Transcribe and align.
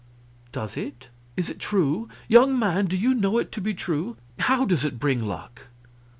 "Does 0.51 0.77
it? 0.77 1.09
Is 1.37 1.51
it 1.51 1.59
true? 1.59 2.09
Young 2.27 2.57
man, 2.57 2.87
do 2.87 2.97
you 2.97 3.13
know 3.13 3.37
it 3.37 3.51
to 3.51 3.61
be 3.61 3.75
true? 3.75 4.17
How 4.39 4.65
does 4.65 4.83
it 4.83 4.97
bring 4.97 5.23
luck?" 5.23 5.67